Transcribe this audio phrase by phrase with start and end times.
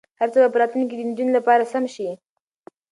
[0.19, 2.09] هر څه به په راتلونکي کې د نجونو لپاره سم شي.